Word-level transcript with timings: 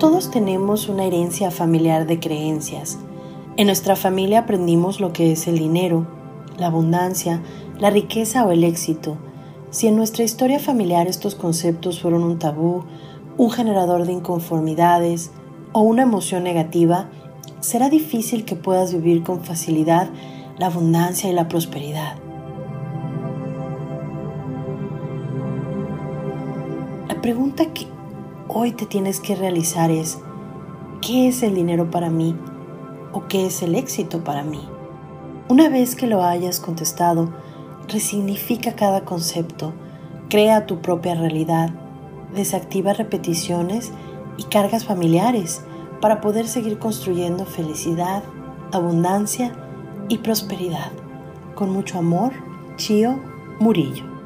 Todos 0.00 0.30
tenemos 0.30 0.88
una 0.88 1.04
herencia 1.04 1.50
familiar 1.50 2.06
de 2.06 2.18
creencias. 2.18 2.98
En 3.58 3.66
nuestra 3.66 3.96
familia 3.96 4.38
aprendimos 4.38 4.98
lo 4.98 5.12
que 5.12 5.30
es 5.30 5.46
el 5.46 5.58
dinero, 5.58 6.06
la 6.56 6.68
abundancia, 6.68 7.42
la 7.78 7.90
riqueza 7.90 8.46
o 8.46 8.50
el 8.50 8.64
éxito. 8.64 9.18
Si 9.68 9.88
en 9.88 9.96
nuestra 9.96 10.24
historia 10.24 10.58
familiar 10.58 11.06
estos 11.06 11.34
conceptos 11.34 12.00
fueron 12.00 12.22
un 12.22 12.38
tabú, 12.38 12.84
un 13.36 13.50
generador 13.50 14.06
de 14.06 14.14
inconformidades 14.14 15.32
o 15.72 15.82
una 15.82 16.04
emoción 16.04 16.44
negativa, 16.44 17.10
será 17.60 17.90
difícil 17.90 18.46
que 18.46 18.56
puedas 18.56 18.94
vivir 18.94 19.22
con 19.22 19.44
facilidad 19.44 20.08
la 20.56 20.68
abundancia 20.68 21.28
y 21.28 21.34
la 21.34 21.46
prosperidad. 21.46 22.16
La 27.06 27.20
pregunta 27.20 27.66
que 27.74 27.99
hoy 28.52 28.72
te 28.72 28.84
tienes 28.84 29.20
que 29.20 29.36
realizar 29.36 29.90
es, 29.90 30.18
¿qué 31.00 31.28
es 31.28 31.42
el 31.44 31.54
dinero 31.54 31.90
para 31.90 32.10
mí? 32.10 32.36
¿O 33.12 33.28
qué 33.28 33.46
es 33.46 33.62
el 33.62 33.76
éxito 33.76 34.24
para 34.24 34.42
mí? 34.42 34.60
Una 35.48 35.68
vez 35.68 35.94
que 35.94 36.08
lo 36.08 36.24
hayas 36.24 36.58
contestado, 36.58 37.32
resignifica 37.88 38.74
cada 38.74 39.04
concepto, 39.04 39.72
crea 40.28 40.66
tu 40.66 40.80
propia 40.80 41.14
realidad, 41.14 41.70
desactiva 42.34 42.92
repeticiones 42.92 43.92
y 44.36 44.44
cargas 44.44 44.84
familiares 44.84 45.62
para 46.00 46.20
poder 46.20 46.48
seguir 46.48 46.78
construyendo 46.78 47.46
felicidad, 47.46 48.24
abundancia 48.72 49.52
y 50.08 50.18
prosperidad. 50.18 50.90
Con 51.54 51.70
mucho 51.70 51.98
amor, 51.98 52.32
Chio 52.76 53.20
Murillo. 53.60 54.19